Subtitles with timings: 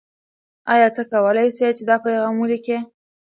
[0.73, 2.77] آیا ته کولای سې چې دا پیغام ولیکې؟